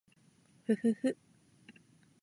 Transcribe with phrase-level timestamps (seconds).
[0.65, 1.15] ふふふ